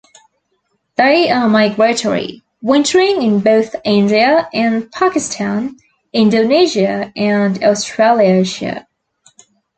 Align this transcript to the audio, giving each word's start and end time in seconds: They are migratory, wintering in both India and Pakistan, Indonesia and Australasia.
They 0.95 1.29
are 1.29 1.47
migratory, 1.47 2.41
wintering 2.63 3.21
in 3.21 3.39
both 3.39 3.75
India 3.85 4.49
and 4.51 4.91
Pakistan, 4.91 5.77
Indonesia 6.11 7.13
and 7.15 7.63
Australasia. 7.63 8.87